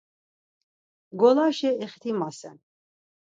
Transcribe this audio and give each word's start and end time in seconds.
Ngolaşa 1.13 1.71
ixtimasen. 1.85 2.57